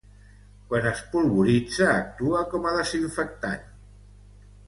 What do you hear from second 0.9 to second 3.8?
es polvoritza, actua com a desinfectant.